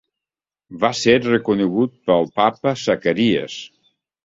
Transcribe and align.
Va 0.85 0.89
ser 0.99 1.15
reconegut 1.25 1.95
pel 2.09 2.27
Papa 2.41 2.75
Zacaries. 2.87 3.63